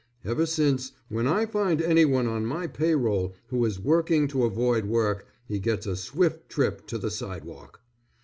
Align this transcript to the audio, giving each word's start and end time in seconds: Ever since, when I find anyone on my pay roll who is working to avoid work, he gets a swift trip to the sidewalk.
Ever 0.25 0.47
since, 0.47 0.93
when 1.09 1.27
I 1.27 1.45
find 1.45 1.79
anyone 1.79 2.25
on 2.25 2.43
my 2.43 2.65
pay 2.65 2.95
roll 2.95 3.35
who 3.49 3.63
is 3.65 3.79
working 3.79 4.27
to 4.29 4.45
avoid 4.45 4.85
work, 4.85 5.27
he 5.45 5.59
gets 5.59 5.85
a 5.85 5.95
swift 5.95 6.49
trip 6.49 6.87
to 6.87 6.97
the 6.97 7.11
sidewalk. 7.11 7.81